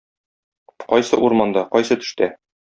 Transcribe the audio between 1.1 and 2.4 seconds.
урманда, кайсы төштә?